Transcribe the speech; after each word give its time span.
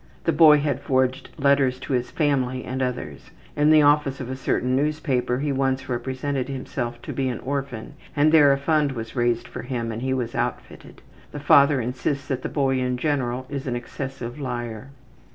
The 0.23 0.31
boy 0.31 0.57
had 0.57 0.79
forged 0.81 1.29
letters 1.37 1.77
to 1.81 1.93
his 1.93 2.09
family 2.09 2.63
and 2.63 2.81
others. 2.81 3.29
In 3.55 3.69
the 3.69 3.83
office 3.83 4.19
of 4.19 4.31
a 4.31 4.35
certain 4.35 4.75
newspaper 4.75 5.37
he 5.37 5.51
once 5.51 5.87
represented 5.87 6.49
himself 6.49 6.99
to 7.03 7.13
be 7.13 7.29
an 7.29 7.37
orphan, 7.41 7.93
and 8.15 8.31
there 8.31 8.51
a 8.51 8.57
fund 8.57 8.93
was 8.93 9.15
raised 9.15 9.47
for 9.47 9.61
him 9.61 9.91
and 9.91 10.01
he 10.01 10.15
was 10.15 10.33
outfitted. 10.33 11.03
The 11.31 11.39
father 11.39 11.79
insists 11.79 12.27
that 12.29 12.41
the 12.41 12.49
boy, 12.49 12.79
in 12.79 12.97
general, 12.97 13.45
is 13.47 13.67
an 13.67 13.75
excessive 13.75 14.39
liar. 14.39 14.89